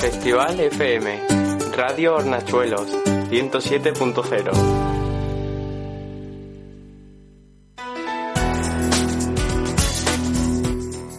[0.00, 1.20] Festival FM,
[1.76, 2.88] Radio Hornachuelos,
[3.30, 4.50] 107.0.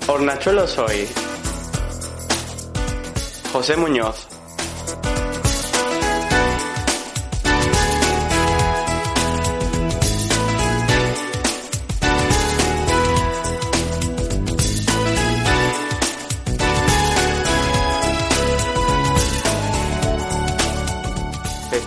[0.07, 1.07] Hornachuelos hoy.
[3.53, 4.34] José Muñoz.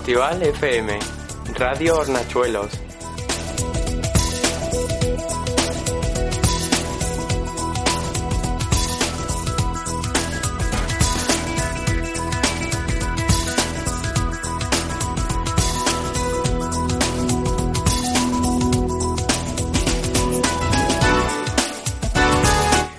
[0.08, 0.98] Festival FM,
[1.58, 2.87] Radio Hornachuelos.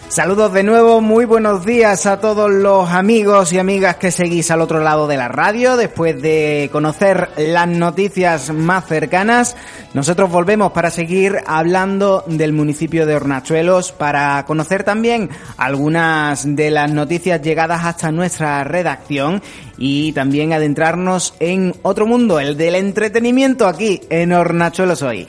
[0.09, 4.62] Saludos de nuevo, muy buenos días a todos los amigos y amigas que seguís al
[4.62, 5.77] otro lado de la radio.
[5.77, 9.56] Después de conocer las noticias más cercanas,
[9.94, 16.91] nosotros volvemos para seguir hablando del municipio de Hornachuelos, para conocer también algunas de las
[16.91, 19.44] noticias llegadas hasta nuestra redacción
[19.78, 25.28] y también adentrarnos en otro mundo, el del entretenimiento aquí en Hornachuelos hoy.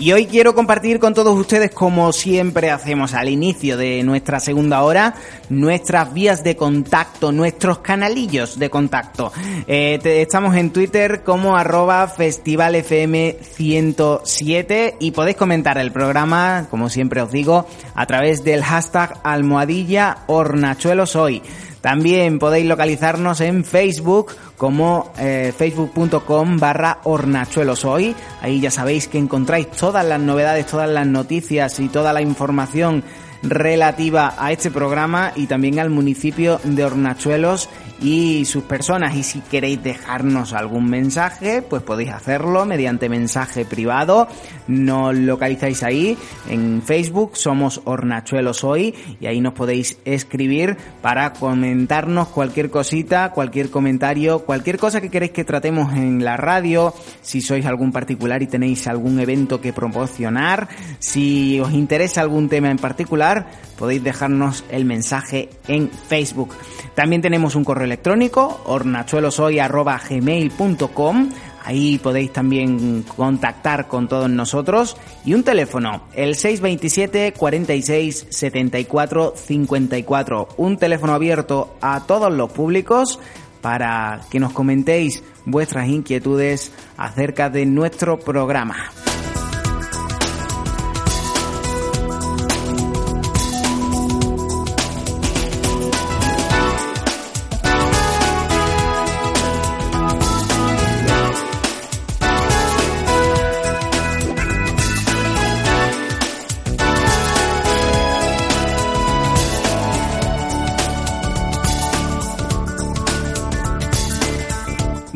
[0.00, 4.82] Y hoy quiero compartir con todos ustedes, como siempre hacemos al inicio de nuestra segunda
[4.82, 5.14] hora,
[5.50, 9.30] nuestras vías de contacto, nuestros canalillos de contacto.
[9.66, 17.30] Eh, estamos en Twitter como arroba festivalfm107 y podéis comentar el programa, como siempre os
[17.30, 21.42] digo, a través del hashtag almohadilla hornachuelos hoy.
[21.80, 28.14] También podéis localizarnos en Facebook como eh, facebook.com barra hornachuelos hoy.
[28.42, 33.02] Ahí ya sabéis que encontráis todas las novedades, todas las noticias y toda la información
[33.42, 37.68] relativa a este programa y también al municipio de Hornachuelos
[38.02, 39.14] y sus personas.
[39.16, 44.28] Y si queréis dejarnos algún mensaje, pues podéis hacerlo mediante mensaje privado.
[44.68, 46.16] Nos localizáis ahí
[46.48, 53.70] en Facebook, somos Hornachuelos hoy, y ahí nos podéis escribir para comentarnos cualquier cosita, cualquier
[53.70, 58.46] comentario, cualquier cosa que queréis que tratemos en la radio, si sois algún particular y
[58.46, 60.68] tenéis algún evento que promocionar,
[60.98, 63.29] si os interesa algún tema en particular,
[63.78, 66.54] podéis dejarnos el mensaje en Facebook.
[66.94, 71.30] También tenemos un correo electrónico, hornachuelosoy.gmail.com.
[71.64, 74.96] Ahí podéis también contactar con todos nosotros.
[75.24, 80.48] Y un teléfono, el 627 46 74 54.
[80.56, 83.20] Un teléfono abierto a todos los públicos
[83.60, 88.76] para que nos comentéis vuestras inquietudes acerca de nuestro programa.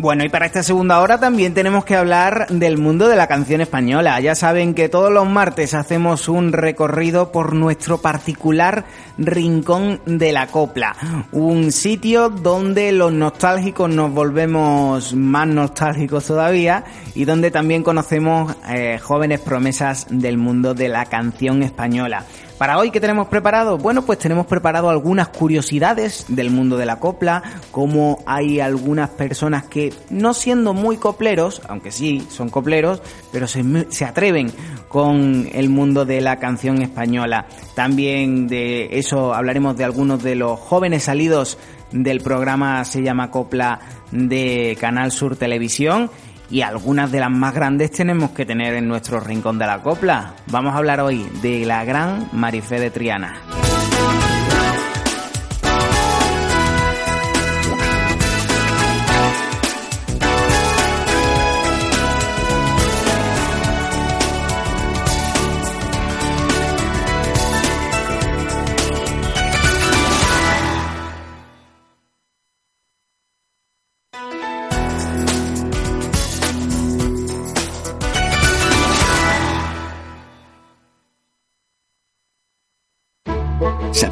[0.04, 3.62] Bueno, y para esta segunda hora también tenemos que hablar del mundo de la canción
[3.62, 4.20] española.
[4.20, 8.84] Ya saben que todos los martes hacemos un recorrido por nuestro particular
[9.16, 10.94] rincón de la copla.
[11.32, 18.98] Un sitio donde los nostálgicos nos volvemos más nostálgicos todavía y donde también conocemos eh,
[19.02, 22.26] jóvenes promesas del mundo de la canción española.
[22.64, 23.76] Para hoy, ¿qué tenemos preparado?
[23.76, 29.64] Bueno, pues tenemos preparado algunas curiosidades del mundo de la copla, como hay algunas personas
[29.64, 34.50] que, no siendo muy copleros, aunque sí son copleros, pero se, se atreven
[34.88, 37.48] con el mundo de la canción española.
[37.74, 41.58] También de eso hablaremos de algunos de los jóvenes salidos
[41.92, 43.78] del programa Se llama Copla
[44.10, 46.10] de Canal Sur Televisión
[46.54, 50.34] y algunas de las más grandes tenemos que tener en nuestro rincón de la copla.
[50.46, 53.34] Vamos a hablar hoy de la gran Marifé de Triana.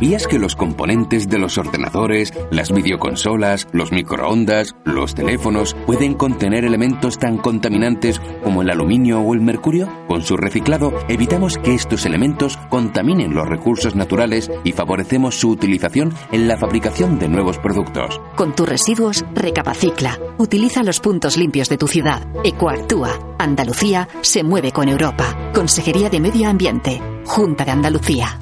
[0.03, 6.65] ¿Sabías que los componentes de los ordenadores, las videoconsolas, los microondas, los teléfonos pueden contener
[6.65, 9.89] elementos tan contaminantes como el aluminio o el mercurio?
[10.09, 16.13] Con su reciclado evitamos que estos elementos contaminen los recursos naturales y favorecemos su utilización
[16.33, 18.21] en la fabricación de nuevos productos.
[18.35, 20.19] Con tus residuos, recapacicla.
[20.37, 22.27] Utiliza los puntos limpios de tu ciudad.
[22.43, 23.37] Ecoactúa.
[23.39, 25.53] Andalucía se mueve con Europa.
[25.55, 27.01] Consejería de Medio Ambiente.
[27.25, 28.41] Junta de Andalucía.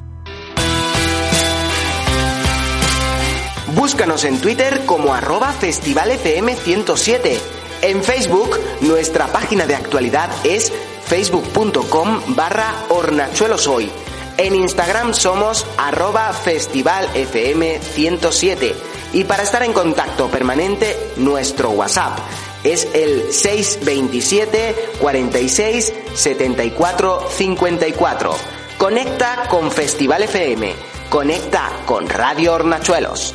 [3.75, 7.39] Búscanos en Twitter como arroba festivalfm107.
[7.83, 10.73] En Facebook, nuestra página de actualidad es
[11.05, 13.89] facebook.com barra hornachueloshoy.
[14.37, 18.73] En Instagram somos arroba festivalfm107.
[19.13, 22.19] Y para estar en contacto permanente, nuestro WhatsApp
[22.63, 28.35] es el 627 46 74 54.
[28.77, 30.75] Conecta con Festival FM.
[31.09, 33.33] Conecta con Radio Hornachuelos.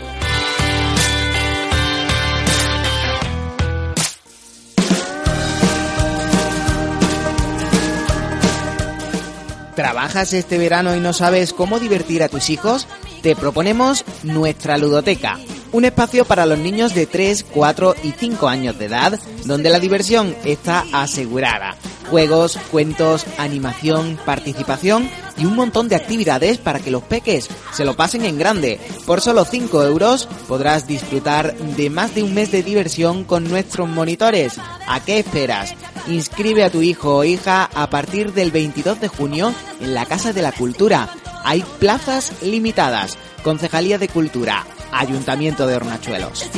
[9.77, 12.89] ¿Trabajas este verano y no sabes cómo divertir a tus hijos?
[13.23, 15.39] Te proponemos nuestra ludoteca,
[15.71, 19.79] un espacio para los niños de 3, 4 y 5 años de edad, donde la
[19.79, 21.77] diversión está asegurada.
[22.11, 27.97] Juegos, cuentos, animación, participación y un montón de actividades para que los peques se lo
[27.97, 28.81] pasen en grande.
[29.07, 33.89] Por solo 5 euros podrás disfrutar de más de un mes de diversión con nuestros
[33.89, 34.55] monitores.
[34.87, 35.75] ¿A qué esperas?
[36.09, 40.33] Inscribe a tu hijo o hija a partir del 22 de junio en la Casa
[40.33, 41.09] de la Cultura.
[41.45, 43.19] Hay plazas limitadas.
[43.43, 46.51] Concejalía de Cultura, Ayuntamiento de Hornachuelos.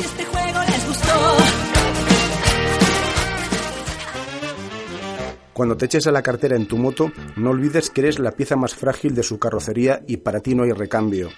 [5.59, 8.55] Cuando te eches a la cartera en tu moto, no olvides que eres la pieza
[8.55, 11.31] más frágil de su carrocería y para ti no hay recambio.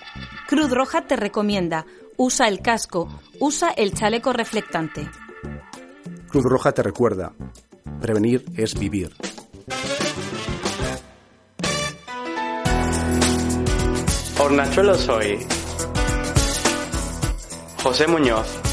[0.48, 1.88] Cruz Roja te recomienda,
[2.18, 5.10] usa el casco, usa el chaleco reflectante.
[6.30, 7.34] Cruz Roja te recuerda,
[8.00, 9.10] prevenir es vivir.
[14.38, 15.40] Hornachuelo soy.
[17.82, 18.71] José Muñoz.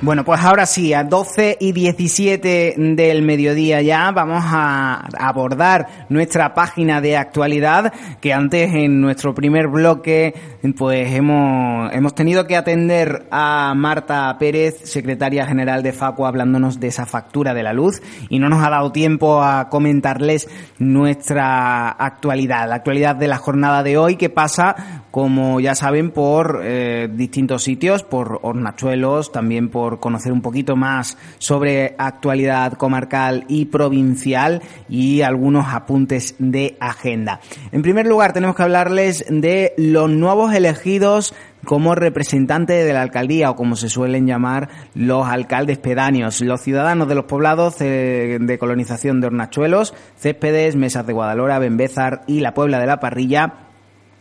[0.00, 6.54] Bueno, pues ahora sí, a 12 y 17 del mediodía ya vamos a abordar nuestra
[6.54, 10.34] página de actualidad que antes en nuestro primer bloque
[10.76, 16.88] pues hemos, hemos tenido que atender a Marta Pérez, secretaria general de FACO, hablándonos de
[16.88, 20.48] esa factura de la luz y no nos ha dado tiempo a comentarles
[20.78, 26.60] nuestra actualidad, la actualidad de la jornada de hoy que pasa, como ya saben, por
[26.62, 33.66] eh, distintos sitios, por Hornachuelos, también por conocer un poquito más sobre actualidad comarcal y
[33.66, 37.40] provincial y algunos apuntes de agenda.
[37.72, 43.50] En primer lugar, tenemos que hablarles de los nuevos elegidos como representante de la alcaldía
[43.50, 49.20] o como se suelen llamar los alcaldes pedáneos, los ciudadanos de los poblados de colonización
[49.20, 53.67] de Hornachuelos, Céspedes, Mesas de Guadalora, Benbézar y la Puebla de la Parrilla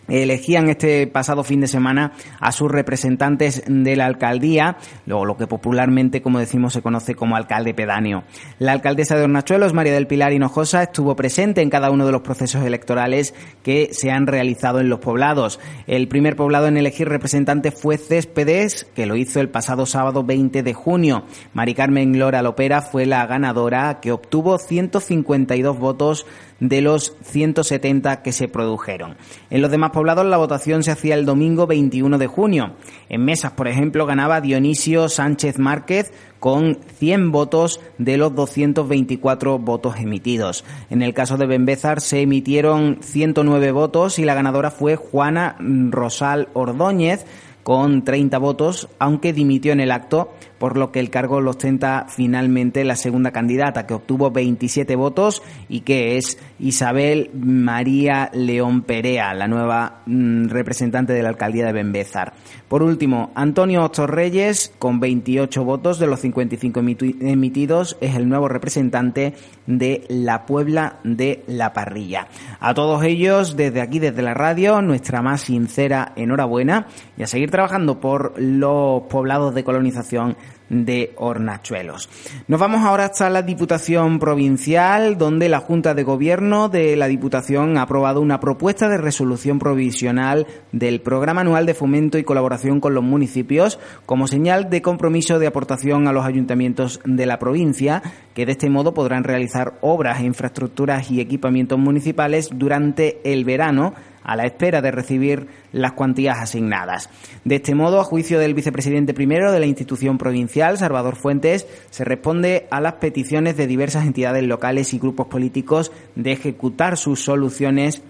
[0.08, 6.22] elegían este pasado fin de semana a sus representantes de la alcaldía, lo que popularmente,
[6.22, 8.24] como decimos, se conoce como alcalde pedáneo.
[8.60, 12.22] La alcaldesa de Hornachuelos, María del Pilar Hinojosa, estuvo presente en cada uno de los
[12.22, 13.34] procesos electorales
[13.64, 15.60] que se han realizado en los poblados.
[15.88, 20.64] El primer poblado en elegir representante fue Céspedes, que lo hizo el pasado sábado 20
[20.64, 21.26] de junio.
[21.54, 26.26] Mari Carmen Lora Lopera fue la ganadora que obtuvo 152 votos
[26.60, 29.16] de los 170 que se produjeron.
[29.50, 32.74] En los demás poblados la votación se hacía el domingo 21 de junio.
[33.10, 39.98] En Mesas, por ejemplo, ganaba Dionisio Sánchez Márquez con 100 votos de los 224 votos
[39.98, 40.64] emitidos.
[40.90, 46.50] En el caso de Benbézar se emitieron 109 votos y la ganadora fue Juana Rosal
[46.54, 47.26] Ordóñez
[47.68, 52.06] con 30 votos, aunque dimitió en el acto, por lo que el cargo lo ostenta
[52.10, 59.34] finalmente la segunda candidata, que obtuvo 27 votos y que es Isabel María León Perea,
[59.34, 62.34] la nueva mm, representante de la alcaldía de Benbézar.
[62.68, 69.34] Por último, Antonio Reyes, con 28 votos de los 55 emitidos, es el nuevo representante
[69.66, 72.28] de la Puebla de la Parrilla.
[72.60, 76.88] A todos ellos, desde aquí, desde la radio, nuestra más sincera enhorabuena
[77.18, 80.36] y a seguir trabajando por los poblados de colonización
[80.70, 82.10] de Hornachuelos.
[82.48, 87.78] Nos vamos ahora hasta la Diputación Provincial, donde la Junta de Gobierno de la Diputación
[87.78, 92.94] ha aprobado una propuesta de resolución provisional del Programa Anual de Fomento y Colaboración con
[92.94, 98.02] los Municipios como señal de compromiso de aportación a los ayuntamientos de la provincia,
[98.34, 103.94] que de este modo podrán realizar obras, infraestructuras y equipamientos municipales durante el verano
[104.28, 107.10] a la espera de recibir las cuantías asignadas.
[107.46, 112.04] De este modo, a juicio del vicepresidente primero de la institución provincial, Salvador Fuentes, se
[112.04, 118.04] responde a las peticiones de diversas entidades locales y grupos políticos de ejecutar sus soluciones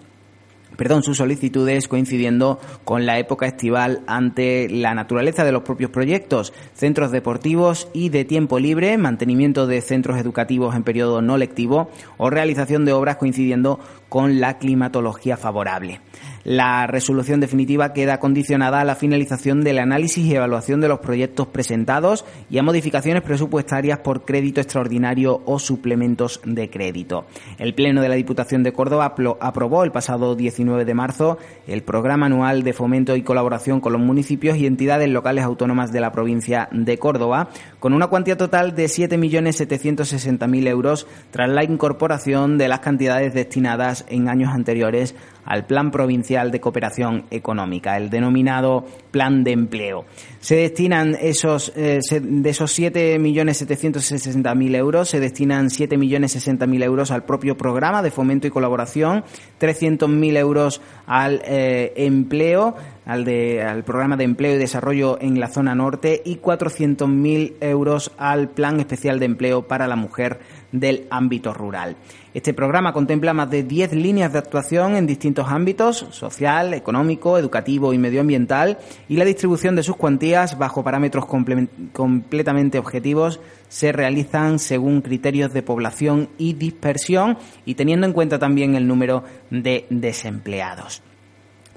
[0.78, 6.54] perdón, sus solicitudes coincidiendo con la época estival ante la naturaleza de los propios proyectos,
[6.74, 12.30] centros deportivos y de tiempo libre, mantenimiento de centros educativos en periodo no lectivo o
[12.30, 16.00] realización de obras coincidiendo con la climatología favorable.
[16.48, 21.48] La resolución definitiva queda condicionada a la finalización del análisis y evaluación de los proyectos
[21.48, 27.26] presentados y a modificaciones presupuestarias por crédito extraordinario o suplementos de crédito.
[27.58, 31.38] El Pleno de la Diputación de Córdoba aprobó el pasado 19 de marzo
[31.68, 36.00] el Programa Anual de Fomento y Colaboración con los municipios y entidades locales autónomas de
[36.00, 37.50] la provincia de Córdoba,
[37.82, 44.30] con una cuantía total de 7.760.000 euros tras la incorporación de las cantidades destinadas en
[44.30, 45.14] años anteriores
[45.48, 50.06] al Plan Provincial de Cooperación Económica, el denominado Plan de Empleo.
[50.40, 58.04] Se destinan esos, eh, de esos 7.760.000 euros, se destinan 7.060.000 euros al propio programa
[58.04, 59.24] de fomento y colaboración,
[59.60, 62.76] 300.000 euros al eh, empleo,
[63.06, 68.12] al, de, al programa de empleo y desarrollo en la zona norte y 400.000 euros
[68.18, 70.40] al plan especial de empleo para la mujer
[70.72, 71.96] del ámbito rural.
[72.34, 77.94] Este programa contempla más de 10 líneas de actuación en distintos ámbitos, social, económico, educativo
[77.94, 85.02] y medioambiental, y la distribución de sus cuantías bajo parámetros completamente objetivos se realizan según
[85.02, 91.02] criterios de población y dispersión y teniendo en cuenta también el número de desempleados.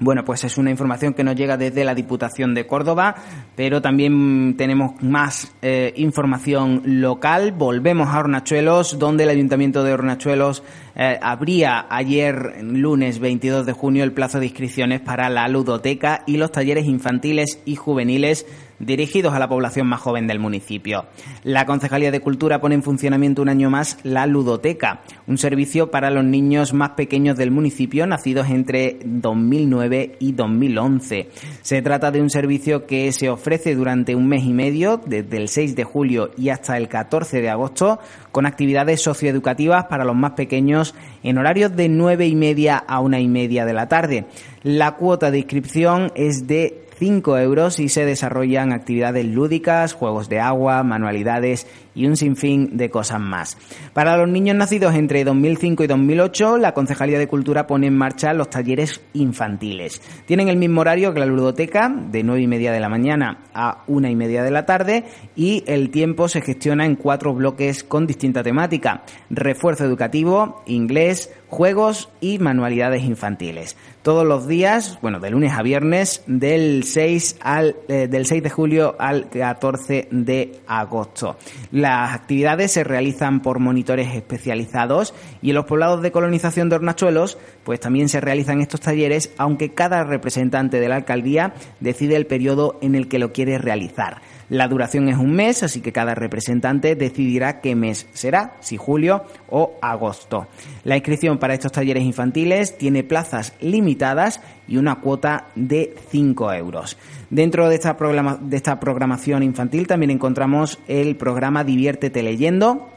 [0.01, 3.13] Bueno, pues es una información que nos llega desde la Diputación de Córdoba,
[3.55, 7.51] pero también tenemos más eh, información local.
[7.51, 10.63] Volvemos a Hornachuelos, donde el Ayuntamiento de Hornachuelos
[10.95, 16.37] eh, abría ayer, lunes 22 de junio, el plazo de inscripciones para la ludoteca y
[16.37, 18.47] los talleres infantiles y juveniles
[18.85, 21.05] dirigidos a la población más joven del municipio.
[21.43, 26.09] La Concejalía de Cultura pone en funcionamiento un año más la Ludoteca, un servicio para
[26.09, 31.29] los niños más pequeños del municipio nacidos entre 2009 y 2011.
[31.61, 35.47] Se trata de un servicio que se ofrece durante un mes y medio, desde el
[35.47, 37.99] 6 de julio y hasta el 14 de agosto,
[38.31, 43.19] con actividades socioeducativas para los más pequeños en horarios de nueve y media a una
[43.19, 44.25] y media de la tarde.
[44.63, 50.39] La cuota de inscripción es de 5 euros y se desarrollan actividades lúdicas, juegos de
[50.39, 53.57] agua, manualidades y un sinfín de cosas más.
[53.93, 58.33] Para los niños nacidos entre 2005 y 2008, la Concejalía de Cultura pone en marcha
[58.33, 60.01] los talleres infantiles.
[60.25, 63.83] Tienen el mismo horario que la ludoteca, de 9 y media de la mañana a
[63.87, 65.05] una y media de la tarde,
[65.35, 69.03] y el tiempo se gestiona en cuatro bloques con distinta temática.
[69.29, 73.75] Refuerzo educativo, inglés, juegos y manualidades infantiles.
[74.01, 78.49] Todos los días, bueno, de lunes a viernes, del 6 al eh, del 6 de
[78.49, 81.37] julio al 14 de agosto.
[81.81, 87.39] Las actividades se realizan por monitores especializados y en los poblados de colonización de hornachuelos,
[87.63, 92.77] pues también se realizan estos talleres, aunque cada representante de la alcaldía decide el periodo
[92.83, 94.21] en el que lo quiere realizar.
[94.51, 99.23] La duración es un mes, así que cada representante decidirá qué mes será, si julio
[99.49, 100.47] o agosto.
[100.83, 106.97] La inscripción para estos talleres infantiles tiene plazas limitadas y una cuota de 5 euros.
[107.29, 107.95] Dentro de esta,
[108.41, 112.89] de esta programación infantil también encontramos el programa Diviértete leyendo,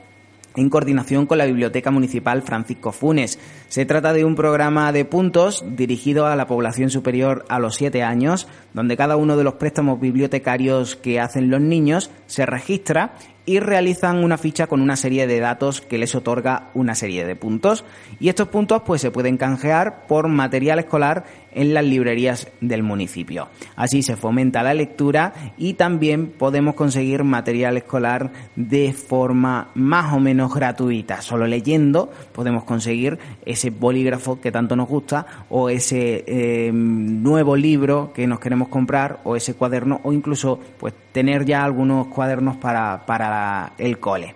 [0.56, 3.38] en coordinación con la Biblioteca Municipal Francisco Funes.
[3.68, 8.02] Se trata de un programa de puntos dirigido a la población superior a los 7
[8.02, 13.14] años, donde cada uno de los préstamos bibliotecarios que hacen los niños se registra
[13.46, 17.36] y realizan una ficha con una serie de datos que les otorga una serie de
[17.36, 17.84] puntos.
[18.20, 23.48] Y estos puntos pues se pueden canjear por material escolar en las librerías del municipio.
[23.76, 30.20] Así se fomenta la lectura y también podemos conseguir material escolar de forma más o
[30.20, 31.22] menos gratuita.
[31.22, 38.12] Solo leyendo podemos conseguir ese bolígrafo que tanto nos gusta o ese eh, nuevo libro
[38.12, 43.06] que nos queremos comprar o ese cuaderno o incluso pues tener ya algunos cuadernos para,
[43.06, 43.33] para
[43.78, 44.34] el cole.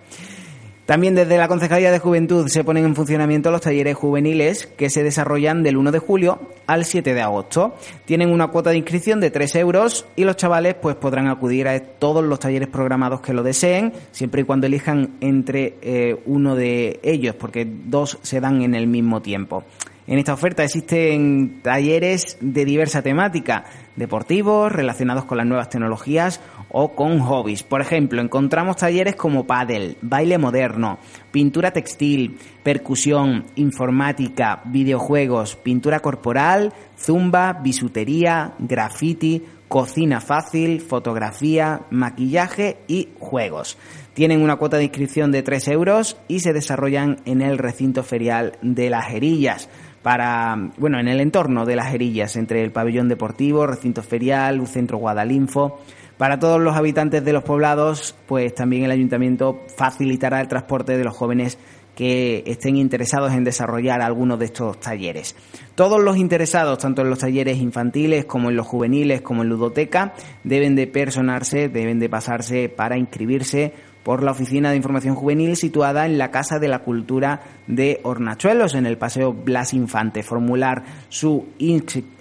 [0.89, 5.03] También desde la Concejalía de Juventud se ponen en funcionamiento los talleres juveniles que se
[5.03, 7.75] desarrollan del 1 de julio al 7 de agosto.
[8.05, 11.79] Tienen una cuota de inscripción de 3 euros y los chavales pues podrán acudir a
[11.79, 16.99] todos los talleres programados que lo deseen, siempre y cuando elijan entre eh, uno de
[17.03, 19.63] ellos, porque dos se dan en el mismo tiempo.
[20.09, 26.95] En esta oferta existen talleres de diversa temática, deportivos, relacionados con las nuevas tecnologías o
[26.95, 27.61] con hobbies.
[27.61, 30.97] Por ejemplo, encontramos talleres como pádel, baile moderno,
[31.29, 43.09] pintura textil, percusión, informática, videojuegos, pintura corporal, zumba, bisutería, graffiti, cocina fácil, fotografía, maquillaje y
[43.19, 43.77] juegos.
[44.15, 48.57] Tienen una cuota de inscripción de 3 euros y se desarrollan en el recinto ferial
[48.63, 49.69] de las Herillas
[50.09, 54.65] para, bueno, en el entorno de las Herillas, entre el pabellón deportivo, recinto ferial, un
[54.65, 55.81] centro Guadalinfo.
[56.17, 61.03] Para todos los habitantes de los poblados, pues también el ayuntamiento facilitará el transporte de
[61.03, 61.59] los jóvenes
[61.93, 65.35] que estén interesados en desarrollar algunos de estos talleres.
[65.75, 70.15] Todos los interesados, tanto en los talleres infantiles como en los juveniles, como en ludoteca,
[70.43, 73.73] deben de personarse, deben de pasarse para inscribirse
[74.09, 78.73] por la Oficina de Información Juvenil situada en la Casa de la Cultura de Hornachuelos,
[78.73, 80.23] en el Paseo Blas Infante.
[80.23, 81.49] Formular su,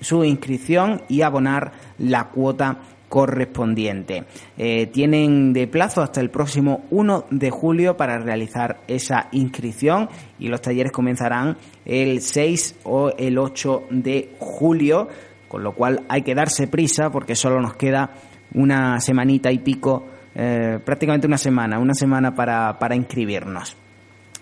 [0.02, 2.76] su inscripción y abonar la cuota
[3.08, 4.24] correspondiente.
[4.58, 10.48] Eh, tienen de plazo hasta el próximo 1 de julio para realizar esa inscripción y
[10.48, 15.08] los talleres comenzarán el 6 o el 8 de julio,
[15.48, 18.10] con lo cual hay que darse prisa porque solo nos queda
[18.52, 23.76] una semanita y pico eh, prácticamente una semana, una semana para, para inscribirnos.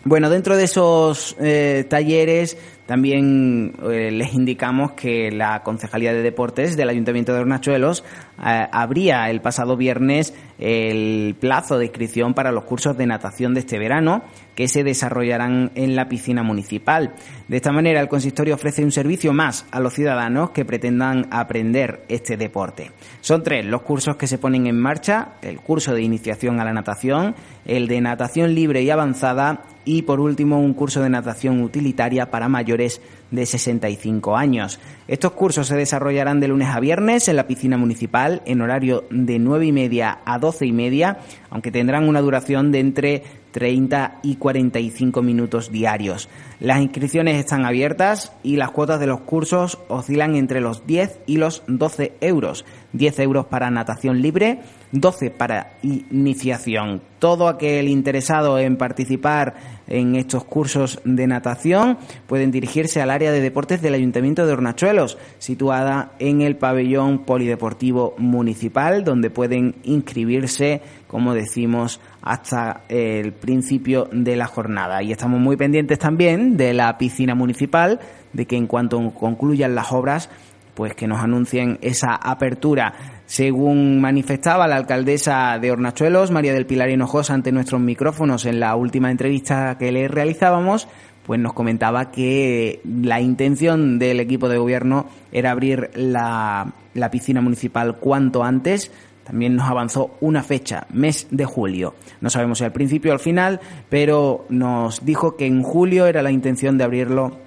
[0.05, 6.76] Bueno, dentro de esos eh, talleres también eh, les indicamos que la Concejalía de Deportes
[6.76, 8.05] del Ayuntamiento de Hornachuelos
[8.37, 13.79] abría el pasado viernes el plazo de inscripción para los cursos de natación de este
[13.79, 14.23] verano
[14.56, 17.14] que se desarrollarán en la piscina municipal.
[17.46, 22.04] De esta manera, el consistorio ofrece un servicio más a los ciudadanos que pretendan aprender
[22.08, 22.90] este deporte.
[23.20, 26.72] Son tres los cursos que se ponen en marcha, el curso de iniciación a la
[26.72, 27.36] natación,
[27.66, 32.48] el de natación libre y avanzada y por último un curso de natación utilitaria para
[32.48, 34.80] mayores de 65 años.
[35.06, 39.38] Estos cursos se desarrollarán de lunes a viernes en la piscina municipal en horario de
[39.38, 41.19] 9 y media a 12 y media,
[41.50, 46.28] aunque tendrán una duración de entre 30 y 45 minutos diarios.
[46.61, 51.39] Las inscripciones están abiertas y las cuotas de los cursos oscilan entre los 10 y
[51.39, 52.65] los 12 euros.
[52.93, 54.61] 10 euros para natación libre,
[54.92, 57.02] 12 para iniciación.
[57.18, 59.54] Todo aquel interesado en participar
[59.88, 65.18] en estos cursos de natación pueden dirigirse al área de deportes del Ayuntamiento de Hornachuelos,
[65.38, 74.36] situada en el pabellón polideportivo municipal, donde pueden inscribirse, como decimos, hasta el principio de
[74.36, 75.02] la jornada.
[75.02, 78.00] Y estamos muy pendientes también de la piscina municipal,
[78.32, 80.28] de que en cuanto concluyan las obras,
[80.75, 83.16] pues que nos anuncien esa apertura.
[83.26, 88.76] Según manifestaba la alcaldesa de Hornachuelos, María del Pilar Hinojosa, ante nuestros micrófonos en la
[88.76, 90.86] última entrevista que le realizábamos,
[91.26, 97.41] pues nos comentaba que la intención del equipo de gobierno era abrir la, la piscina
[97.41, 98.93] municipal cuanto antes.
[99.25, 101.95] También nos avanzó una fecha, mes de julio.
[102.21, 103.58] No sabemos si al principio o al final,
[103.89, 107.46] pero nos dijo que en julio era la intención de abrirlo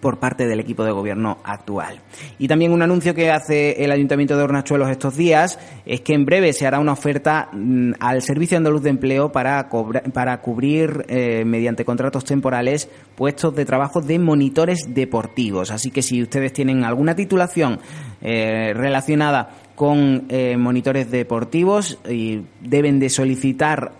[0.00, 2.00] por parte del equipo de gobierno actual.
[2.38, 6.24] Y también un anuncio que hace el Ayuntamiento de Hornachuelos estos días es que en
[6.24, 9.68] breve se hará una oferta mm, al Servicio Andaluz de Empleo para,
[10.12, 15.70] para cubrir eh, mediante contratos temporales puestos de trabajo de monitores deportivos.
[15.70, 17.80] Así que si ustedes tienen alguna titulación
[18.20, 23.92] eh, relacionada con eh, monitores deportivos y deben de solicitar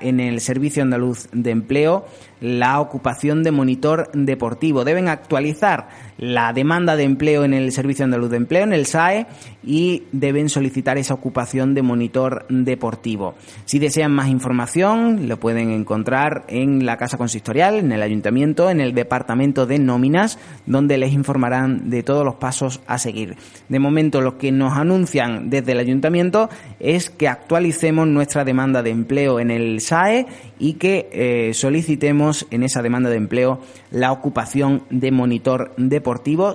[0.00, 2.04] en el Servicio Andaluz de Empleo
[2.40, 4.84] la ocupación de monitor deportivo.
[4.84, 9.26] Deben actualizar la demanda de empleo en el Servicio Andaluz de Empleo, en el SAE,
[9.64, 13.34] y deben solicitar esa ocupación de monitor deportivo.
[13.64, 18.80] Si desean más información, lo pueden encontrar en la Casa Consistorial, en el Ayuntamiento, en
[18.80, 23.36] el Departamento de Nóminas, donde les informarán de todos los pasos a seguir.
[23.68, 26.48] De momento, lo que nos anuncian desde el Ayuntamiento
[26.80, 30.26] es que actualicemos nuestra demanda de empleo en el SAE
[30.58, 36.05] y que eh, solicitemos en esa demanda de empleo la ocupación de monitor deportivo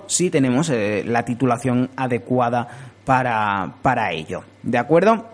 [0.08, 2.70] si tenemos eh, la titulación adecuada
[3.04, 4.44] para, para ello.
[4.64, 5.26] ¿De acuerdo?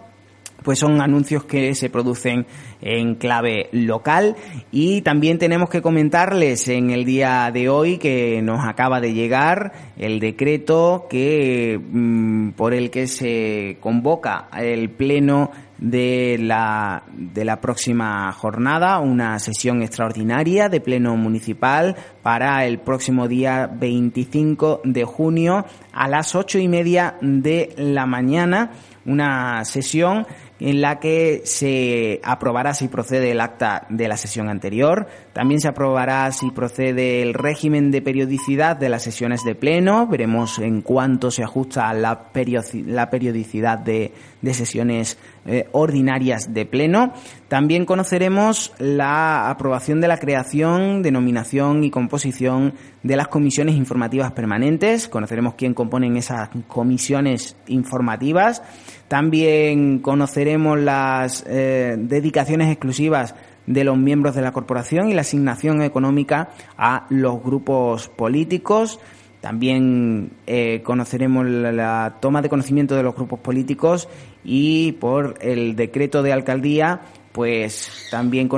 [0.67, 2.45] Pues son anuncios que se producen
[2.81, 4.35] en clave local.
[4.69, 9.71] Y también tenemos que comentarles en el día de hoy que nos acaba de llegar
[9.97, 17.61] el decreto que mm, por el que se convoca el pleno de la, de la
[17.61, 25.65] próxima jornada, una sesión extraordinaria de Pleno Municipal para el próximo día 25 de junio
[25.93, 28.71] a las ocho y media de la mañana,
[29.05, 30.25] una sesión
[30.59, 35.67] en la que se aprobará si procede el acta de la sesión anterior, también se
[35.67, 41.31] aprobará si procede el régimen de periodicidad de las sesiones de pleno, veremos en cuánto
[41.31, 44.11] se ajusta la, periodicidad de,
[44.53, 47.13] sesiones eh, ordinarias de pleno.
[47.47, 52.73] También conoceremos la aprobación de la creación, denominación y composición
[53.03, 58.61] de las comisiones informativas permanentes, conoceremos quién componen esas comisiones informativas.
[59.07, 63.35] También conoceremos las eh, dedicaciones exclusivas
[63.67, 68.99] de los miembros de la corporación y la asignación económica a los grupos políticos.
[69.41, 74.09] También eh, conoceremos la, toma de conocimiento de los grupos políticos
[74.43, 77.01] y por el decreto de alcaldía
[77.37, 78.49] pues también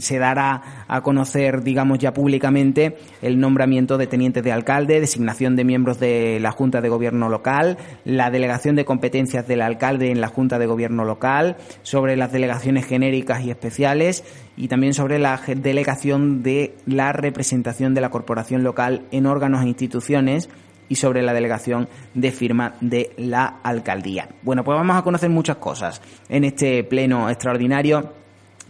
[0.00, 5.62] se dará a conocer, digamos ya públicamente, el nombramiento de tenientes de alcalde, designación de
[5.62, 10.26] miembros de la Junta de Gobierno local, la delegación de competencias del alcalde en la
[10.26, 14.24] Junta de Gobierno local, sobre las delegaciones genéricas y especiales
[14.56, 19.68] y también sobre la delegación de la representación de la corporación local en órganos e
[19.68, 20.48] instituciones
[20.88, 24.28] y sobre la delegación de firma de la alcaldía.
[24.42, 28.12] Bueno, pues vamos a conocer muchas cosas en este pleno extraordinario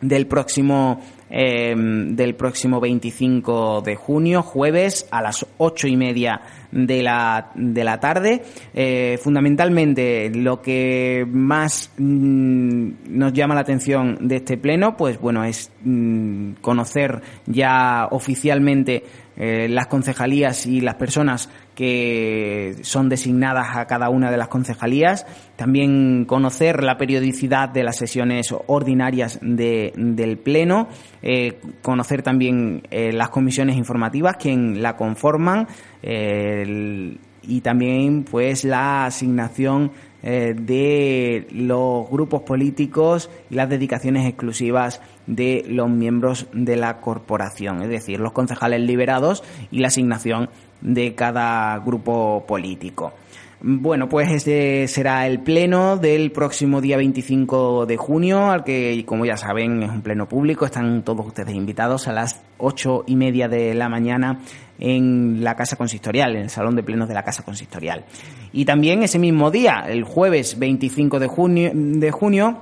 [0.01, 1.01] del próximo
[1.31, 7.83] em, del próximo 25 de junio, jueves, a las ocho y media de la, de
[7.83, 8.43] la tarde.
[8.75, 15.45] Eh, fundamentalmente, lo que más mm, nos llama la atención de este pleno, pues bueno,
[15.45, 19.03] es mm, conocer ya oficialmente
[19.37, 25.27] eh, las concejalías y las personas que son designadas a cada una de las concejalías,
[25.57, 30.89] también conocer la periodicidad de las sesiones ordinarias del Pleno,
[31.23, 35.67] eh, conocer también eh, las comisiones informativas, quien la conforman,
[36.03, 39.93] y también pues la asignación
[40.27, 47.89] de los grupos políticos y las dedicaciones exclusivas de los miembros de la corporación, es
[47.89, 53.13] decir, los concejales liberados y la asignación de cada grupo político.
[53.61, 59.25] Bueno, pues este será el pleno del próximo día 25 de junio, al que, como
[59.25, 60.67] ya saben, es un pleno público.
[60.67, 64.41] Están todos ustedes invitados a las ocho y media de la mañana
[64.79, 68.05] en la Casa Consistorial, en el Salón de Plenos de la Casa Consistorial.
[68.53, 72.61] Y también ese mismo día, el jueves 25 de junio, de junio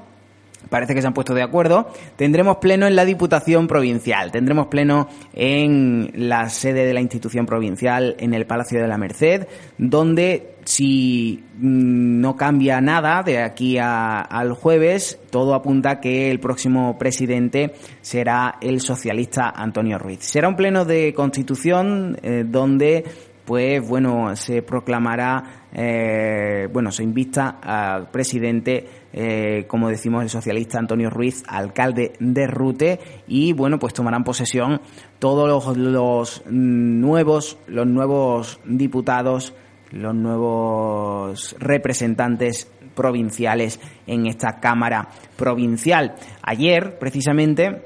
[0.69, 5.09] parece que se han puesto de acuerdo, tendremos pleno en la Diputación Provincial, tendremos pleno
[5.33, 9.47] en la sede de la institución provincial, en el Palacio de la Merced,
[9.79, 16.99] donde si mm, no cambia nada de aquí al jueves, todo apunta que el próximo
[16.99, 20.21] presidente será el socialista Antonio Ruiz.
[20.25, 23.05] Será un pleno de constitución eh, donde
[23.45, 30.81] pues bueno, se proclamará, eh, bueno, se invista al presidente, eh, como decimos, el socialista
[30.81, 32.99] Antonio Ruiz, alcalde de Rute,
[33.29, 34.81] y bueno, pues tomarán posesión
[35.21, 39.55] todos los, nuevos, los nuevos diputados,
[39.93, 46.17] los nuevos representantes provinciales en esta Cámara Provincial.
[46.43, 47.85] Ayer, precisamente,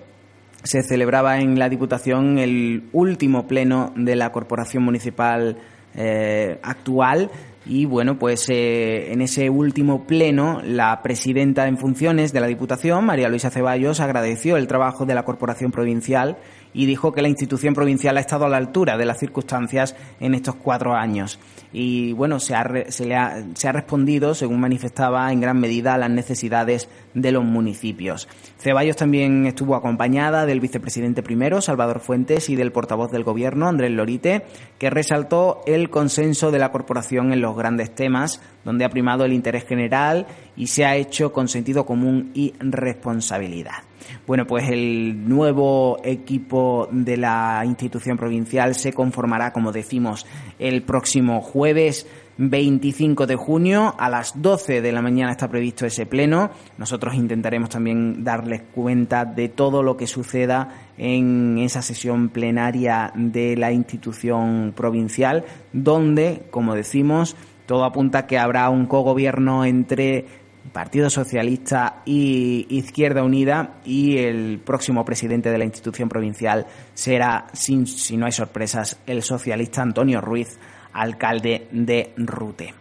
[0.63, 5.59] se celebraba en la Diputación el último pleno de la Corporación Municipal
[5.95, 7.31] eh, actual
[7.69, 13.05] y bueno, pues eh, en ese último pleno la presidenta en funciones de la Diputación,
[13.05, 16.39] María Luisa Ceballos, agradeció el trabajo de la Corporación Provincial
[16.73, 20.35] y dijo que la institución provincial ha estado a la altura de las circunstancias en
[20.35, 21.39] estos cuatro años.
[21.73, 25.95] Y bueno, se ha, se le ha, se ha respondido, según manifestaba, en gran medida
[25.95, 28.29] a las necesidades de los municipios.
[28.59, 33.91] Ceballos también estuvo acompañada del vicepresidente primero, Salvador Fuentes, y del portavoz del Gobierno, Andrés
[33.91, 34.45] Lorite,
[34.79, 39.33] que resaltó el consenso de la corporación en los grandes temas, donde ha primado el
[39.33, 40.27] interés general
[40.59, 43.77] y se ha hecho con sentido común y responsabilidad.
[44.27, 50.27] Bueno, pues el nuevo equipo de la institución provincial se conformará, como decimos,
[50.59, 52.07] el próximo jueves
[52.39, 56.51] 25 de junio a las 12 de la mañana está previsto ese pleno.
[56.77, 63.57] Nosotros intentaremos también darles cuenta de todo lo que suceda en esa sesión plenaria de
[63.57, 71.11] la institución provincial, donde, como decimos, todo apunta a que habrá un cogobierno entre Partido
[71.11, 78.17] Socialista y Izquierda Unida y el próximo presidente de la institución provincial será, sin, si
[78.17, 80.59] no hay sorpresas, el socialista Antonio Ruiz,
[80.93, 82.75] alcalde de Rute.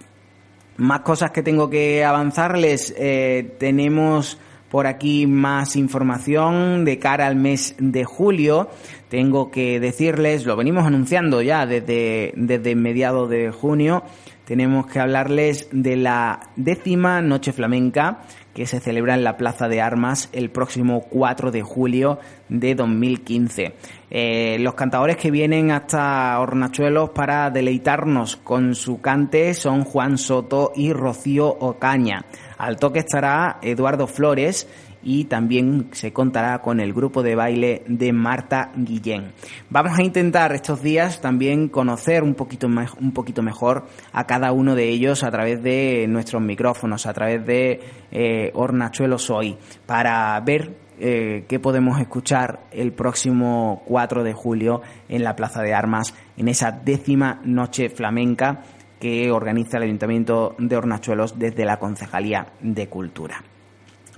[0.77, 2.93] Más cosas que tengo que avanzarles.
[2.97, 4.37] Eh, tenemos
[4.69, 8.69] por aquí más información de cara al mes de julio.
[9.09, 14.03] Tengo que decirles, lo venimos anunciando ya desde, desde mediados de junio,
[14.47, 18.19] tenemos que hablarles de la décima Noche Flamenca
[18.53, 23.73] que se celebra en la Plaza de Armas el próximo 4 de julio de 2015.
[24.09, 30.71] Eh, los cantadores que vienen hasta Hornachuelos para deleitarnos con su cante son Juan Soto
[30.73, 32.23] y Rocío Ocaña.
[32.57, 34.67] Al toque estará Eduardo Flores
[35.07, 39.31] y también se contará con el grupo de baile de Marta Guillén.
[39.69, 44.75] Vamos a intentar estos días también conocer un poquito, un poquito mejor a cada uno
[44.75, 47.79] de ellos a través de nuestros micrófonos, a través de
[48.11, 55.23] eh, Hornachuelos Hoy, para ver eh, qué podemos escuchar el próximo 4 de julio en
[55.23, 58.61] la Plaza de Armas, en esa décima noche flamenca
[58.99, 63.41] que organiza el Ayuntamiento de Hornachuelos desde la Concejalía de Cultura.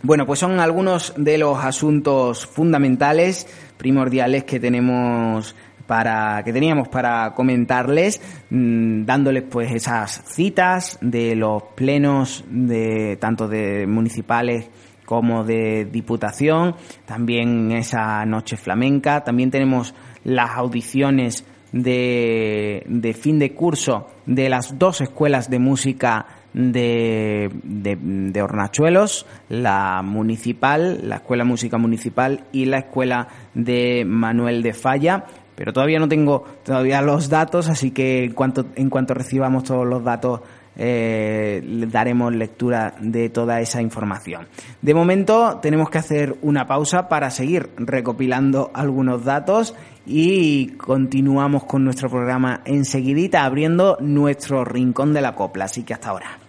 [0.01, 5.55] Bueno, pues son algunos de los asuntos fundamentales, primordiales que tenemos
[5.87, 13.47] para que teníamos para comentarles, mm, dándoles pues esas citas de los plenos de tanto
[13.49, 14.69] de municipales
[15.03, 23.53] como de diputación, también esa noche flamenca, también tenemos las audiciones de, de fin de
[23.53, 31.77] curso de las dos escuelas de música de, de, Hornachuelos, la municipal, la Escuela Música
[31.77, 35.25] Municipal y la Escuela de Manuel de Falla.
[35.55, 39.85] Pero todavía no tengo todavía los datos, así que en cuanto, en cuanto recibamos todos
[39.85, 40.41] los datos
[40.81, 44.47] eh, daremos lectura de toda esa información.
[44.81, 49.75] De momento tenemos que hacer una pausa para seguir recopilando algunos datos
[50.11, 55.65] y continuamos con nuestro programa enseguidita abriendo nuestro rincón de la copla.
[55.65, 56.48] Así que hasta ahora.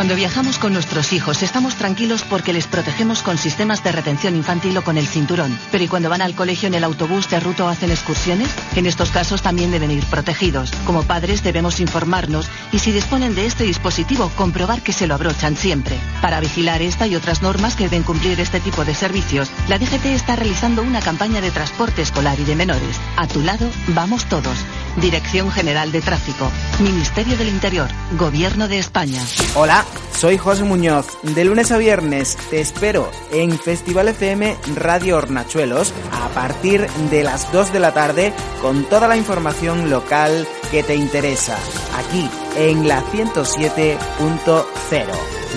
[0.00, 4.78] Cuando viajamos con nuestros hijos estamos tranquilos porque les protegemos con sistemas de retención infantil
[4.78, 5.58] o con el cinturón.
[5.70, 8.48] Pero ¿y cuando van al colegio en el autobús de ruta o hacen excursiones?
[8.76, 10.70] En estos casos también deben ir protegidos.
[10.86, 15.54] Como padres debemos informarnos y si disponen de este dispositivo comprobar que se lo abrochan
[15.54, 15.98] siempre.
[16.22, 20.06] Para vigilar esta y otras normas que deben cumplir este tipo de servicios, la DGT
[20.06, 22.98] está realizando una campaña de transporte escolar y de menores.
[23.18, 24.56] A tu lado vamos todos.
[24.96, 26.50] Dirección General de Tráfico,
[26.80, 29.20] Ministerio del Interior, Gobierno de España.
[29.54, 29.84] Hola,
[30.16, 31.06] soy José Muñoz.
[31.22, 37.52] De lunes a viernes te espero en Festival FM Radio Hornachuelos a partir de las
[37.52, 41.56] 2 de la tarde con toda la información local que te interesa,
[41.96, 43.96] aquí en la 107.0.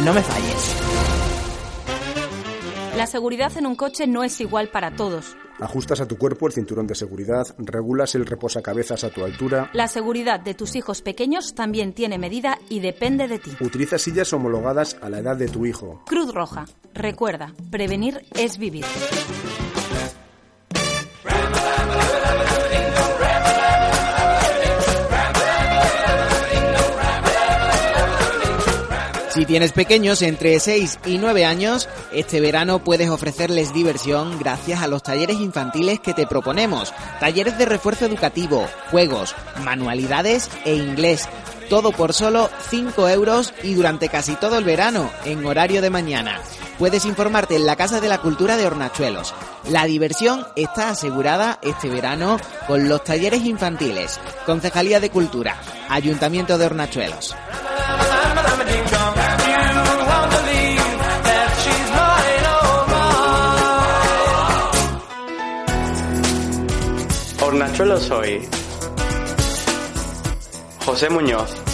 [0.03, 0.82] No me falles.
[2.95, 5.35] La seguridad en un coche no es igual para todos.
[5.59, 9.71] Ajustas a tu cuerpo el cinturón de seguridad, regulas el reposacabezas a tu altura.
[9.73, 13.51] La seguridad de tus hijos pequeños también tiene medida y depende de ti.
[13.61, 16.03] Utiliza sillas homologadas a la edad de tu hijo.
[16.05, 16.65] Cruz Roja.
[16.93, 18.85] Recuerda, prevenir es vivir.
[29.33, 34.87] Si tienes pequeños entre 6 y 9 años, este verano puedes ofrecerles diversión gracias a
[34.87, 36.93] los talleres infantiles que te proponemos.
[37.19, 41.27] Talleres de refuerzo educativo, juegos, manualidades e inglés.
[41.67, 46.39] Todo por solo 5 euros y durante casi todo el verano, en horario de mañana.
[46.77, 49.33] Puedes informarte en la Casa de la Cultura de Hornachuelos.
[49.67, 54.19] La diversión está asegurada este verano con los talleres infantiles.
[54.45, 57.35] Concejalía de Cultura, Ayuntamiento de Hornachuelos.
[67.73, 68.47] Hornachuelo soy.
[70.85, 71.72] José Muñoz.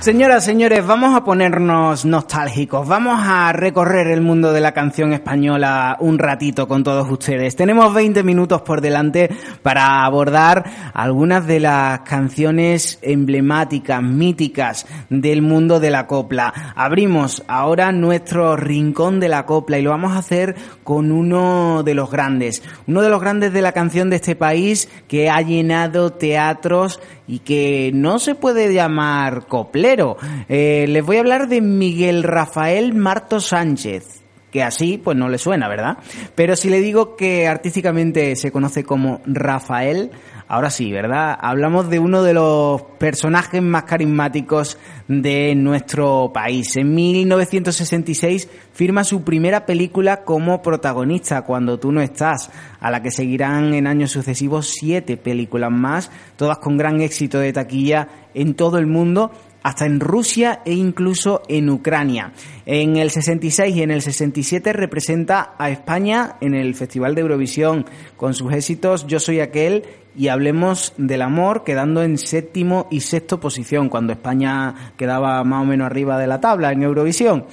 [0.00, 5.98] Señoras, señores, vamos a ponernos nostálgicos, vamos a recorrer el mundo de la canción española
[6.00, 7.54] un ratito con todos ustedes.
[7.54, 9.28] Tenemos 20 minutos por delante
[9.62, 16.72] para abordar algunas de las canciones emblemáticas, míticas del mundo de la copla.
[16.76, 21.92] Abrimos ahora nuestro rincón de la copla y lo vamos a hacer con uno de
[21.92, 26.14] los grandes, uno de los grandes de la canción de este país que ha llenado
[26.14, 30.16] teatros y que no se puede llamar cople coplero.
[30.48, 34.19] Eh, les voy a hablar de Miguel Rafael Marto Sánchez
[34.50, 35.98] que así pues no le suena, ¿verdad?
[36.34, 40.10] Pero si le digo que artísticamente se conoce como Rafael,
[40.48, 41.38] ahora sí, ¿verdad?
[41.40, 46.76] Hablamos de uno de los personajes más carismáticos de nuestro país.
[46.76, 53.12] En 1966 firma su primera película como protagonista, Cuando tú no estás, a la que
[53.12, 58.78] seguirán en años sucesivos siete películas más, todas con gran éxito de taquilla en todo
[58.78, 59.30] el mundo
[59.62, 62.32] hasta en Rusia e incluso en Ucrania.
[62.66, 67.86] En el 66 y en el 67 representa a España en el Festival de Eurovisión
[68.16, 69.84] con sus éxitos Yo soy aquel
[70.16, 75.66] y Hablemos del amor, quedando en séptimo y sexto posición cuando España quedaba más o
[75.66, 77.46] menos arriba de la tabla en Eurovisión.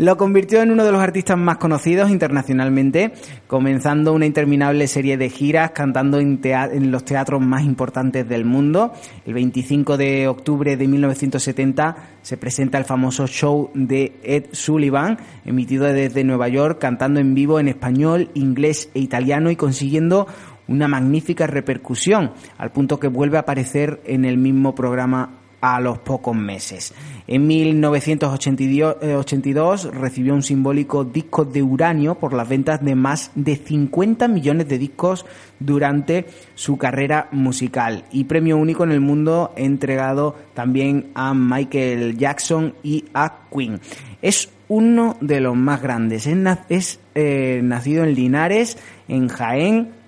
[0.00, 3.12] Lo convirtió en uno de los artistas más conocidos internacionalmente,
[3.46, 6.40] comenzando una interminable serie de giras, cantando en,
[6.90, 8.94] los teatros más importantes del mundo.
[9.26, 15.84] El 25 de octubre de 1970 se presenta el famoso show de Ed Sullivan, emitido
[15.84, 20.26] desde Nueva York, cantando en vivo en español, inglés e italiano y consiguiendo
[20.70, 25.98] una magnífica repercusión, al punto que vuelve a aparecer en el mismo programa a los
[25.98, 26.94] pocos meses.
[27.26, 33.56] En 1982 eh, recibió un simbólico disco de uranio por las ventas de más de
[33.56, 35.26] 50 millones de discos
[35.58, 42.74] durante su carrera musical y premio único en el mundo entregado también a Michael Jackson
[42.82, 43.80] y a Queen.
[44.22, 46.26] Es uno de los más grandes.
[46.68, 48.78] Es, eh, nacido en Linares,
[49.08, 49.99] en Jaén,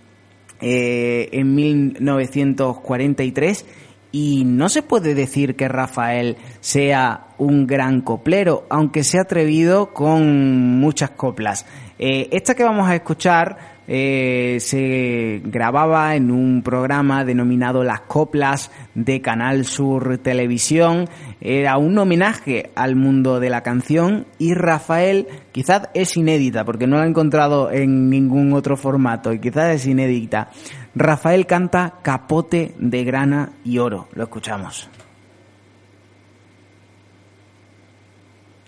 [0.63, 3.67] eh, en 1943
[4.13, 9.93] y no se puede decir que Rafael sea un gran coplero, aunque se ha atrevido
[9.93, 11.67] con muchas coplas.
[11.99, 18.71] Eh, esta que vamos a escuchar eh, se grababa en un programa denominado Las Coplas
[18.95, 21.11] de Canal Sur Televisión.
[21.43, 26.97] Era un homenaje al mundo de la canción y Rafael quizás es inédita porque no
[26.97, 30.49] la he encontrado en ningún otro formato y quizás es inédita.
[30.95, 34.09] Rafael canta Capote de grana y oro.
[34.15, 34.89] Lo escuchamos.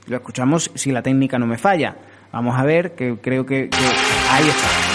[0.06, 1.96] Lo escuchamos si la técnica no me falla.
[2.30, 3.78] Vamos a ver, que creo que, que...
[4.30, 4.93] ahí está.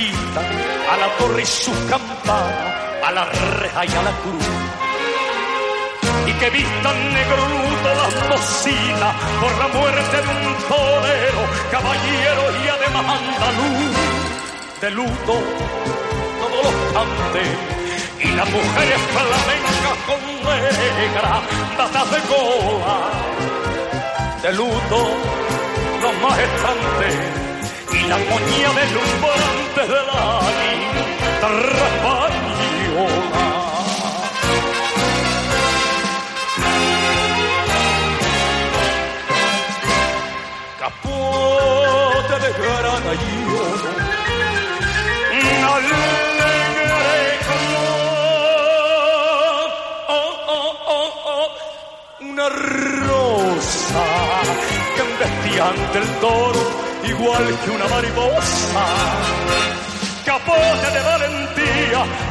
[0.00, 4.46] A la torre y su campana, a la reja y a la cruz.
[6.24, 12.68] Y que vistan negro luto las bocinas por la muerte de un torero, caballero y
[12.68, 13.96] además andaluz.
[14.80, 15.34] De luto
[16.40, 17.48] todos los cantes
[18.20, 21.42] y las mujeres flamencas con negra,
[21.76, 23.10] datas de cola.
[24.42, 24.98] De luto
[26.02, 27.48] los maestrantes
[27.92, 29.37] y la moña deslumbrante de la
[40.98, 43.92] Capote de grana y oro,
[50.08, 51.48] oh, oh, oh, oh,
[52.20, 54.04] una rosa
[54.94, 56.62] que embestiante el toro
[57.04, 58.84] igual que una mariposa.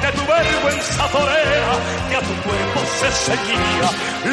[0.01, 1.73] De tu vergüenza torera,
[2.09, 3.89] que a tu cuerpo se ceñía,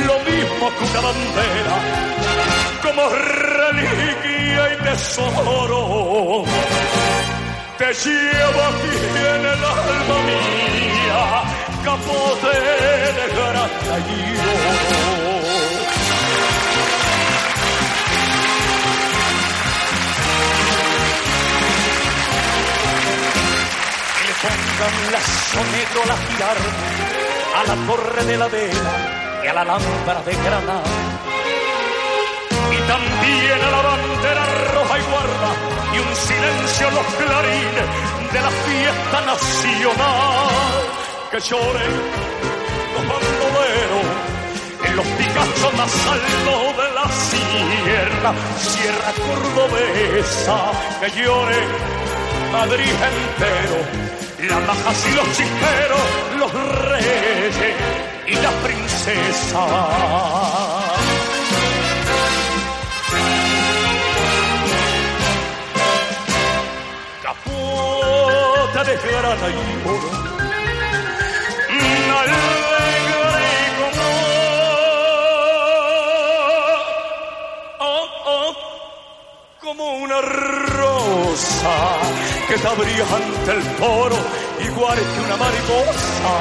[0.07, 1.77] lo mismo que una bandera,
[2.83, 6.44] como reliquia y tesoro.
[7.79, 11.23] Te llevo aquí en el alma mía,
[11.85, 12.55] capote
[13.18, 13.94] de grata
[24.45, 25.21] pongan la
[25.53, 26.73] soneto a la girarme,
[27.59, 28.93] a la torre de la vela
[29.43, 30.83] y a la lámpara de Granada.
[32.77, 35.51] Y también a la bandera roja y guarda
[35.95, 37.89] y un silencio en los clarines
[38.33, 40.85] de la fiesta nacional.
[41.31, 41.95] Que lloren
[42.95, 44.35] los bandoleros
[44.95, 50.59] los picachos más altos de la sierra, sierra cordobesa.
[51.01, 51.61] Que llore
[52.53, 56.01] Madrid entero las majas y los chisperos,
[56.38, 56.53] los
[56.88, 57.57] reyes
[58.27, 59.67] y la princesa.
[67.23, 70.11] Capote grana y oro.
[72.15, 74.07] Alegre como,
[77.81, 78.53] oh, oh,
[79.61, 80.19] como una
[81.35, 84.17] que te abría ante el toro
[84.61, 86.33] igual que una mariposa.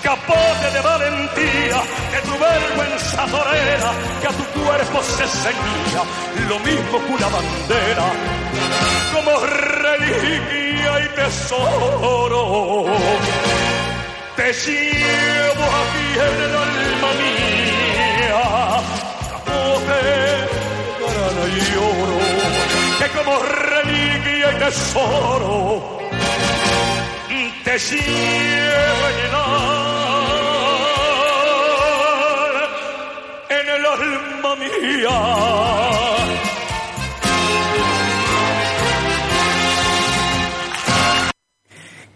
[0.00, 1.82] Capote de valentía,
[2.12, 3.90] que tu vergüenza torera,
[4.20, 6.02] que a tu cuerpo se ceñía,
[6.48, 8.06] lo mismo que una bandera,
[9.12, 12.84] como reliquia y tesoro.
[14.36, 18.42] Te llevo aquí en el alma mía,
[19.30, 20.00] capote,
[21.48, 22.27] y oro,
[23.18, 25.98] como reliquia y tesoro,
[27.64, 30.38] te llevo en el alma,
[33.50, 35.16] en el alma mía.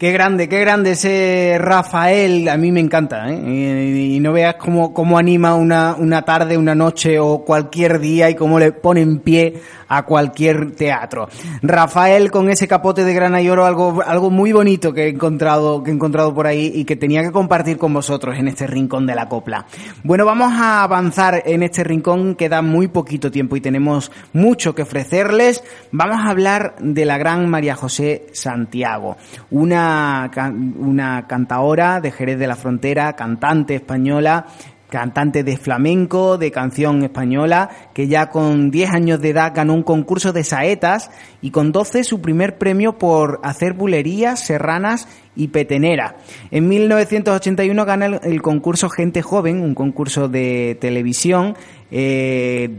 [0.03, 4.15] Qué grande, qué grande ese Rafael, a mí me encanta, ¿eh?
[4.15, 8.35] y, no veas cómo, cómo anima una, una tarde, una noche o cualquier día y
[8.35, 11.29] cómo le pone en pie a cualquier teatro.
[11.61, 15.83] Rafael con ese capote de grana y oro, algo, algo muy bonito que he encontrado,
[15.83, 19.15] que encontrado por ahí y que tenía que compartir con vosotros en este rincón de
[19.15, 19.65] la copla.
[20.03, 24.81] Bueno, vamos a avanzar en este rincón, queda muy poquito tiempo y tenemos mucho que
[24.81, 25.63] ofrecerles.
[25.91, 29.17] Vamos a hablar de la gran María José Santiago,
[29.51, 29.92] una,
[30.33, 34.45] can- una cantaora de Jerez de la Frontera, cantante española,
[34.89, 39.81] cantante de flamenco, de canción española, que ya con 10 años de edad ganó un
[39.81, 41.09] concurso de saetas
[41.41, 46.17] y con 12 su primer premio por hacer bulerías, serranas y petenera.
[46.51, 51.55] En 1981 gana el, el concurso Gente Joven, un concurso de televisión,
[51.89, 52.69] eh,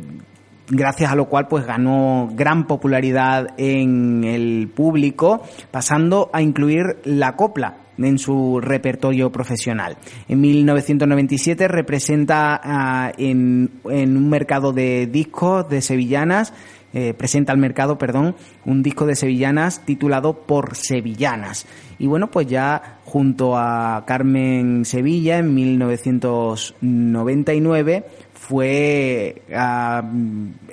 [0.68, 7.36] gracias a lo cual pues ganó gran popularidad en el público, pasando a incluir la
[7.36, 9.96] copla en su repertorio profesional.
[10.28, 16.52] En 1997 representa ah, en, en un mercado de discos de sevillanas,
[16.96, 21.66] eh, presenta al mercado, perdón, un disco de sevillanas titulado Por Sevillanas.
[21.98, 28.06] Y bueno, pues ya junto a Carmen Sevilla en 1999
[28.48, 30.02] fue ah,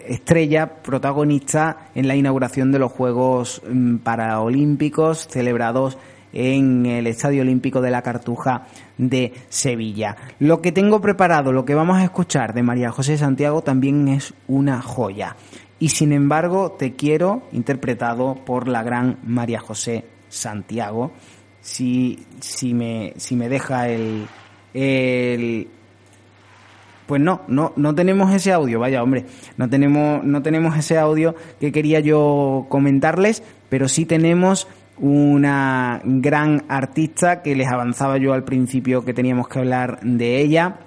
[0.05, 5.97] estrella protagonista en la inauguración de los Juegos mm, Paraolímpicos celebrados
[6.33, 8.67] en el Estadio Olímpico de la Cartuja
[8.97, 10.17] de Sevilla.
[10.39, 14.33] Lo que tengo preparado, lo que vamos a escuchar de María José Santiago también es
[14.49, 15.37] una joya.
[15.79, 21.11] Y sin embargo, te quiero interpretado por la gran María José Santiago.
[21.61, 24.27] Si, si, me, si me deja el,
[24.73, 25.67] el,
[27.11, 29.25] pues no, no, no tenemos ese audio, vaya hombre,
[29.57, 36.63] no tenemos, no tenemos ese audio que quería yo comentarles, pero sí tenemos una gran
[36.69, 40.77] artista que les avanzaba yo al principio que teníamos que hablar de ella.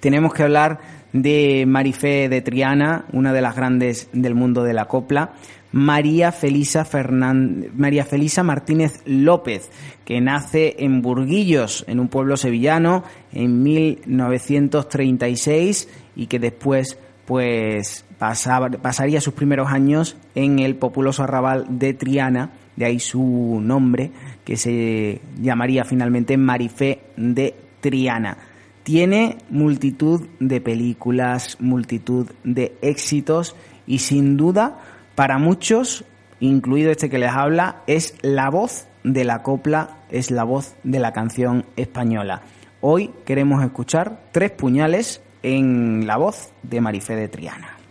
[0.00, 0.80] Tenemos que hablar
[1.12, 5.34] de Marifé de Triana, una de las grandes del mundo de la copla.
[5.74, 9.70] María Felisa Fernán- María Felisa Martínez López,
[10.04, 13.02] que nace en Burguillos, en un pueblo sevillano,
[13.32, 16.96] en 1936 y que después
[17.26, 23.58] pues pasaba- pasaría sus primeros años en el populoso arrabal de Triana, de ahí su
[23.60, 24.12] nombre,
[24.44, 28.38] que se llamaría finalmente Marifé de Triana.
[28.84, 33.56] Tiene multitud de películas, multitud de éxitos
[33.88, 34.78] y sin duda
[35.14, 36.04] para muchos,
[36.40, 40.98] incluido este que les habla, es la voz de la copla, es la voz de
[40.98, 42.42] la canción española.
[42.80, 47.83] Hoy queremos escuchar tres puñales en la voz de Marifé de Triana.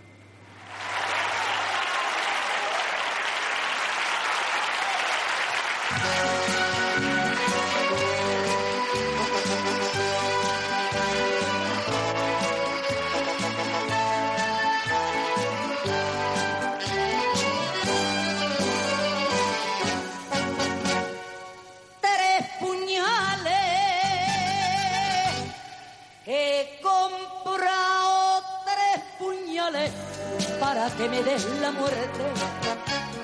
[31.03, 32.23] Que me des la muerte.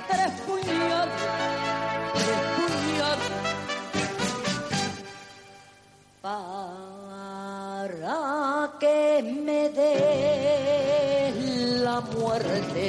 [0.10, 1.10] Tres puñales
[2.14, 3.34] tres puñales
[6.22, 6.68] para
[8.82, 11.36] que me des
[11.86, 12.88] la muerte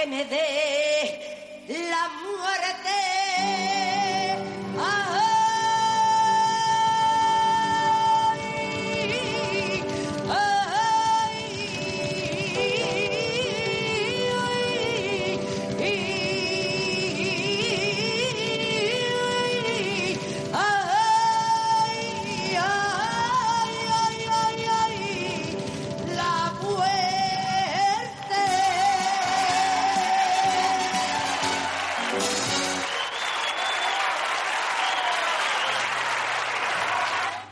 [0.00, 3.27] que me dé la muerte.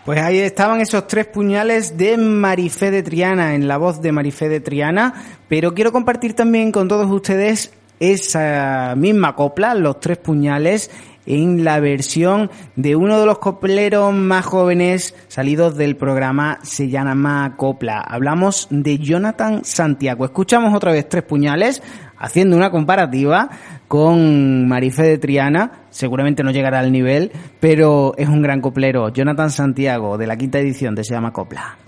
[0.07, 4.49] Pues ahí estaban esos tres puñales de Marifé de Triana, en la voz de Marifé
[4.49, 5.13] de Triana,
[5.49, 10.93] pero quiero compartir también con todos ustedes esa misma copla, los tres puñales,
[11.27, 17.55] en la versión de uno de los copleros más jóvenes salidos del programa Se llama
[17.57, 18.01] Copla.
[18.01, 20.25] Hablamos de Jonathan Santiago.
[20.25, 21.83] Escuchamos otra vez tres puñales,
[22.17, 23.51] haciendo una comparativa
[23.89, 25.87] con Marifé de Triana.
[25.91, 29.09] Seguramente no llegará al nivel, pero es un gran coplero.
[29.11, 31.86] Jonathan Santiago, de la quinta edición de Se llama Copla.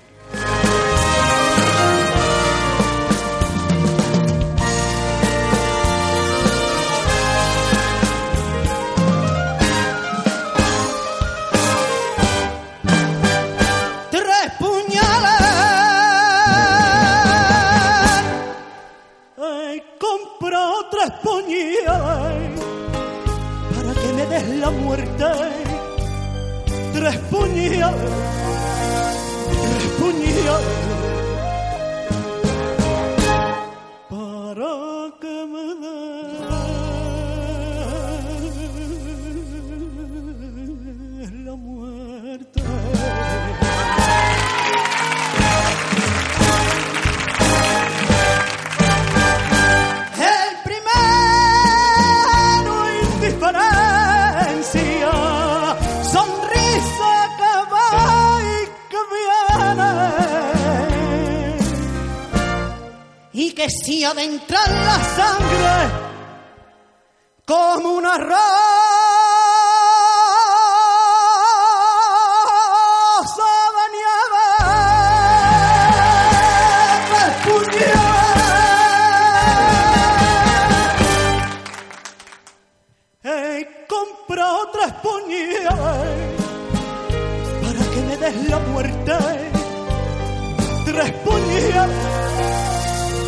[24.59, 25.25] La muerte.
[26.93, 28.11] Tres puñales,
[29.63, 30.98] tres puñales.
[63.69, 65.91] que si adentra la sangre
[67.45, 68.39] como una rosa
[73.77, 74.47] de nieve
[77.45, 77.89] puñales.
[83.25, 85.71] He comprado tres puñales
[87.62, 89.16] para que me des la muerte.
[90.87, 92.78] Tres puñales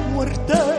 [0.00, 0.69] muerte.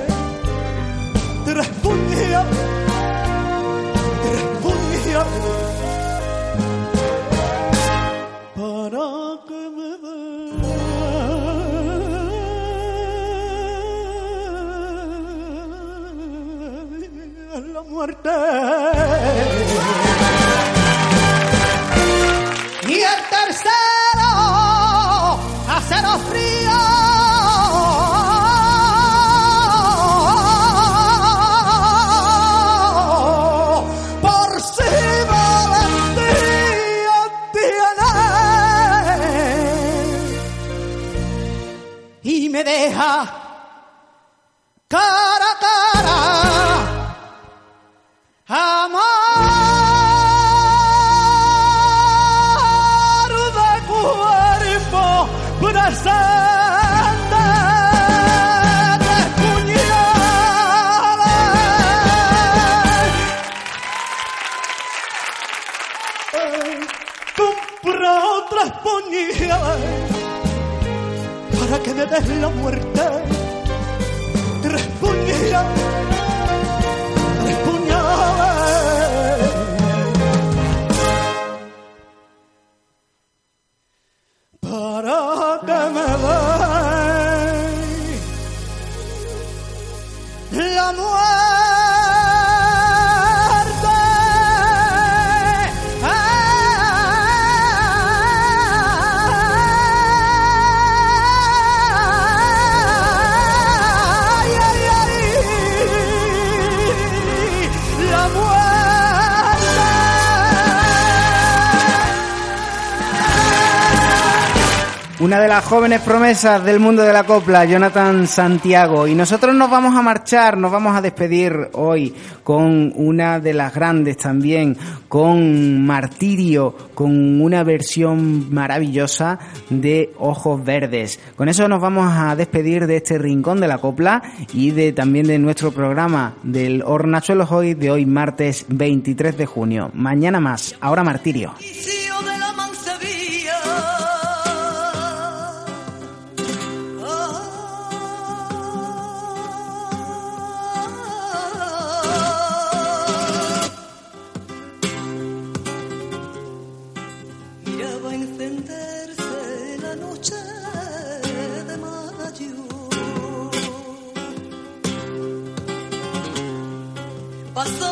[115.31, 119.07] Una de las jóvenes promesas del mundo de la copla, Jonathan Santiago.
[119.07, 122.13] Y nosotros nos vamos a marchar, nos vamos a despedir hoy
[122.43, 124.75] con una de las grandes también,
[125.07, 131.17] con Martirio, con una versión maravillosa de Ojos Verdes.
[131.37, 134.21] Con eso nos vamos a despedir de este rincón de la copla
[134.51, 139.91] y de también de nuestro programa del Hornachuelos hoy de hoy martes 23 de junio.
[139.93, 141.53] Mañana más, ahora Martirio.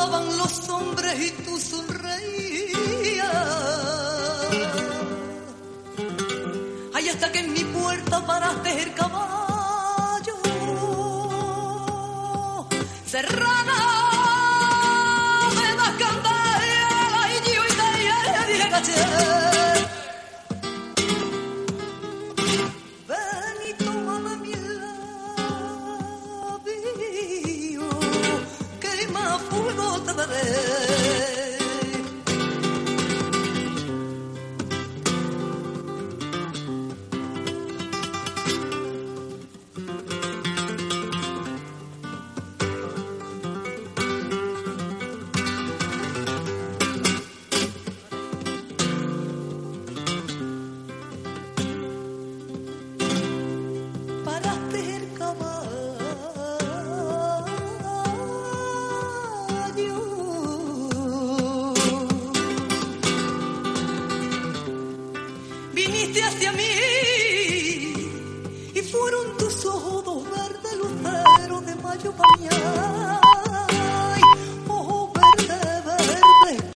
[0.08, 1.60] Los hombres y tú